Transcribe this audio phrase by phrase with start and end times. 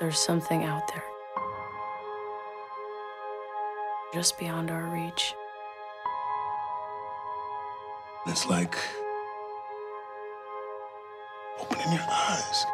[0.00, 1.02] There's something out there.
[4.14, 5.34] Just beyond our reach.
[8.28, 8.76] It's like
[11.60, 12.64] opening your eyes.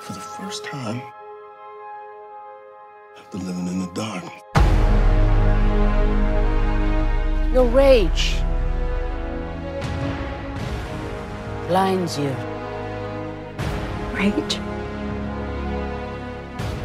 [0.00, 1.02] For the first time,
[3.18, 4.24] after living in the dark.
[7.52, 8.36] Your rage
[11.68, 12.55] blinds you.
[14.16, 14.58] Rage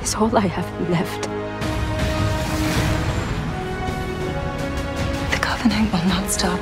[0.03, 1.21] is all I have left.
[5.31, 6.59] The Covenant will not stop.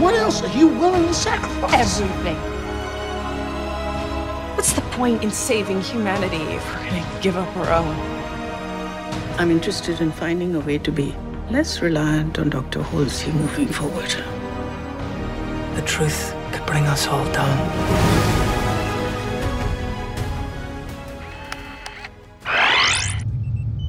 [0.00, 2.00] What else are you willing to sacrifice?
[2.00, 2.36] Everything.
[4.56, 7.94] What's the point in saving humanity if we're gonna give up our own?
[9.38, 11.14] I'm interested in finding a way to be
[11.48, 12.82] less reliant on Dr.
[12.82, 14.16] Halsey moving forward.
[15.76, 16.34] The truth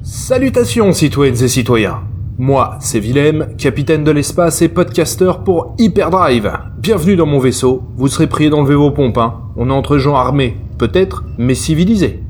[0.02, 2.00] Salutations citoyennes et citoyens
[2.38, 6.52] Moi, c'est Willem, capitaine de l'espace et podcasteur pour Hyperdrive.
[6.78, 9.40] Bienvenue dans mon vaisseau, vous serez prié d'enlever vos pompes, hein.
[9.56, 12.22] On est entre gens armés, peut-être, mais civilisés.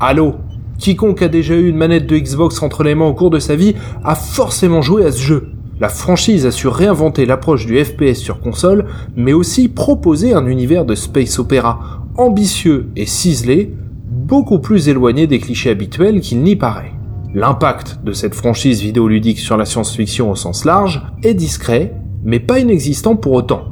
[0.00, 0.34] Allô?
[0.78, 3.56] Quiconque a déjà eu une manette de Xbox entre les mains au cours de sa
[3.56, 5.55] vie a forcément joué à ce jeu.
[5.78, 10.86] La franchise a su réinventer l'approche du FPS sur console, mais aussi proposer un univers
[10.86, 13.74] de space opéra ambitieux et ciselé,
[14.08, 16.92] beaucoup plus éloigné des clichés habituels qu'il n'y paraît.
[17.34, 22.58] L'impact de cette franchise vidéoludique sur la science-fiction au sens large est discret, mais pas
[22.58, 23.64] inexistant pour autant.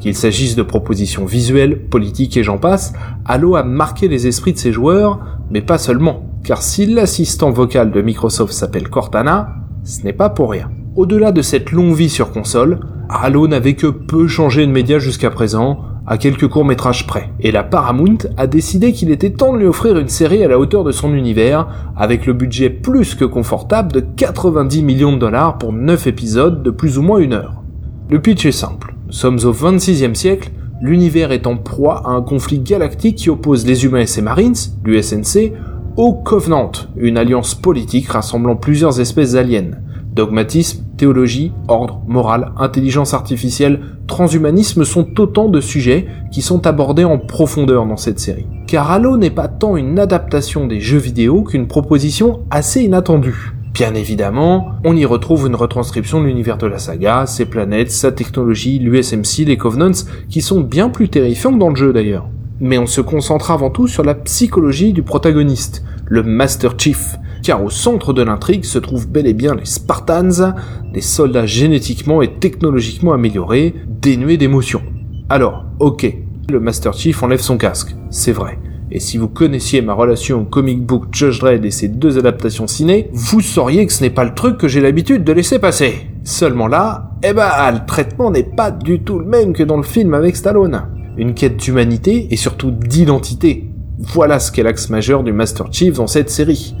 [0.00, 2.94] Qu'il s'agisse de propositions visuelles, politiques et j'en passe,
[3.26, 6.22] Halo a marqué les esprits de ses joueurs, mais pas seulement.
[6.44, 10.70] Car si l'assistant vocal de Microsoft s'appelle Cortana, ce n'est pas pour rien.
[10.94, 15.30] Au-delà de cette longue vie sur console, Halo n'avait que peu changé de média jusqu'à
[15.30, 17.30] présent, à quelques courts-métrages près.
[17.40, 20.58] Et la Paramount a décidé qu'il était temps de lui offrir une série à la
[20.58, 25.56] hauteur de son univers, avec le budget plus que confortable de 90 millions de dollars
[25.56, 27.62] pour 9 épisodes de plus ou moins une heure.
[28.10, 28.94] Le pitch est simple.
[29.06, 30.50] Nous sommes au 26e siècle,
[30.82, 34.56] l'univers est en proie à un conflit galactique qui oppose les humains et ses Marines,
[34.84, 35.54] l'USNC,
[35.96, 39.72] au Covenant, une alliance politique rassemblant plusieurs espèces aliens.
[40.12, 47.18] Dogmatisme, théologie, ordre, morale, intelligence artificielle, transhumanisme sont autant de sujets qui sont abordés en
[47.18, 48.46] profondeur dans cette série.
[48.66, 53.54] Car Halo n'est pas tant une adaptation des jeux vidéo qu'une proposition assez inattendue.
[53.72, 58.12] Bien évidemment, on y retrouve une retranscription de l'univers de la saga, ses planètes, sa
[58.12, 62.28] technologie, l'USMC, les Covenants, qui sont bien plus terrifiants que dans le jeu d'ailleurs.
[62.60, 67.62] Mais on se concentre avant tout sur la psychologie du protagoniste, le Master Chief, car
[67.62, 70.54] au centre de l'intrigue se trouvent bel et bien les Spartans,
[70.92, 74.82] des soldats génétiquement et technologiquement améliorés, dénués d'émotions.
[75.28, 76.12] Alors, ok,
[76.50, 78.58] le Master Chief enlève son casque, c'est vrai.
[78.94, 82.66] Et si vous connaissiez ma relation au comic book Judge Dredd et ses deux adaptations
[82.66, 86.08] ciné, vous sauriez que ce n'est pas le truc que j'ai l'habitude de laisser passer.
[86.24, 89.82] Seulement là, eh ben, le traitement n'est pas du tout le même que dans le
[89.82, 90.82] film avec Stallone.
[91.16, 93.70] Une quête d'humanité et surtout d'identité.
[93.98, 96.74] Voilà ce qu'est l'axe majeur du Master Chief dans cette série.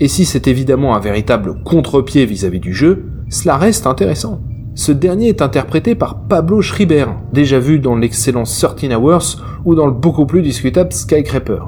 [0.00, 4.40] Et si c'est évidemment un véritable contre-pied vis-à-vis du jeu, cela reste intéressant.
[4.74, 9.86] Ce dernier est interprété par Pablo Schreiber, déjà vu dans l'excellent 13 Hours ou dans
[9.86, 11.60] le beaucoup plus discutable Skycraper.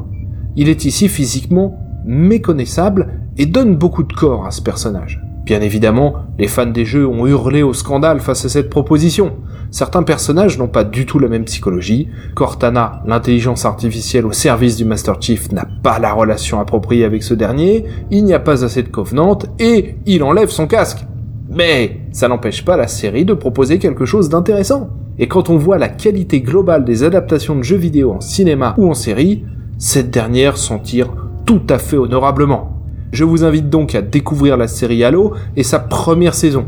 [0.56, 5.25] Il est ici physiquement méconnaissable et donne beaucoup de corps à ce personnage.
[5.46, 9.36] Bien évidemment, les fans des jeux ont hurlé au scandale face à cette proposition.
[9.70, 12.08] Certains personnages n'ont pas du tout la même psychologie.
[12.34, 17.32] Cortana, l'intelligence artificielle au service du Master Chief, n'a pas la relation appropriée avec ce
[17.32, 21.06] dernier, il n'y a pas assez de Covenant, et il enlève son casque.
[21.48, 24.90] Mais ça n'empêche pas la série de proposer quelque chose d'intéressant.
[25.20, 28.90] Et quand on voit la qualité globale des adaptations de jeux vidéo en cinéma ou
[28.90, 29.44] en série,
[29.78, 31.12] cette dernière s'en tire
[31.44, 32.75] tout à fait honorablement.
[33.12, 36.66] Je vous invite donc à découvrir la série Halo et sa première saison.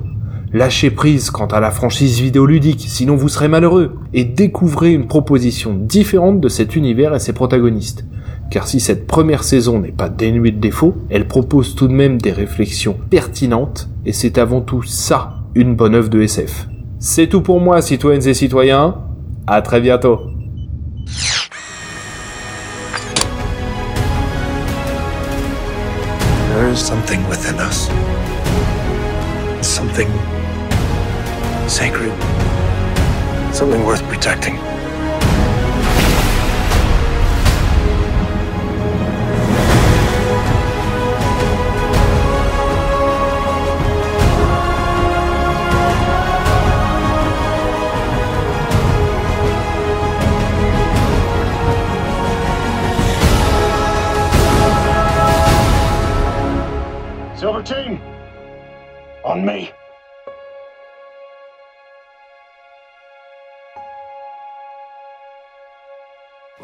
[0.52, 5.74] Lâchez prise quant à la franchise vidéoludique, sinon vous serez malheureux, et découvrez une proposition
[5.74, 8.06] différente de cet univers et ses protagonistes.
[8.50, 12.18] Car si cette première saison n'est pas dénuée de défauts, elle propose tout de même
[12.18, 16.68] des réflexions pertinentes, et c'est avant tout ça, une bonne œuvre de SF.
[16.98, 18.96] C'est tout pour moi, citoyennes et citoyens.
[19.46, 20.20] À très bientôt.
[26.78, 27.88] Something within us.
[29.66, 30.08] Something
[31.68, 32.12] sacred.
[33.54, 34.77] Something worth protecting.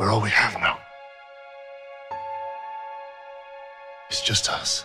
[0.04, 0.76] We're all we have now.
[4.10, 4.84] It's just us.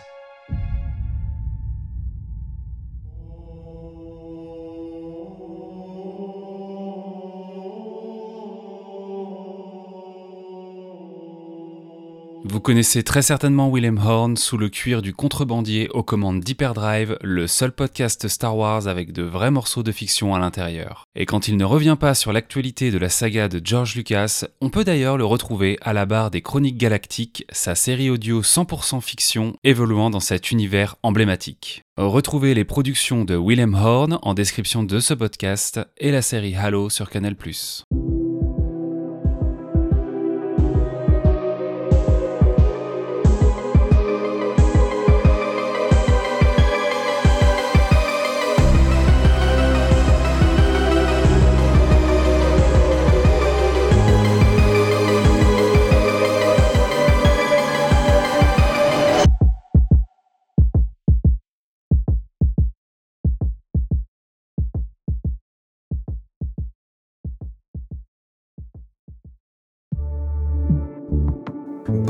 [12.51, 17.45] Vous connaissez très certainement Willem Horn sous le cuir du contrebandier aux commandes d'Hyperdrive, le
[17.45, 21.03] seul podcast Star Wars avec de vrais morceaux de fiction à l'intérieur.
[21.15, 24.71] Et quand il ne revient pas sur l'actualité de la saga de George Lucas, on
[24.71, 29.53] peut d'ailleurs le retrouver à la barre des Chroniques Galactiques, sa série audio 100% fiction
[29.63, 31.83] évoluant dans cet univers emblématique.
[31.97, 36.89] Retrouvez les productions de Willem Horn en description de ce podcast et la série Halo
[36.89, 37.35] sur Canal+.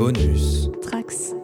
[0.00, 0.70] Bonus.
[0.80, 1.39] Trax.